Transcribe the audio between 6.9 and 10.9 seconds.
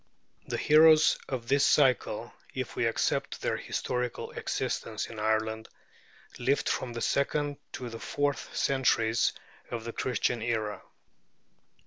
the second to the fourth centuries of the Christian era.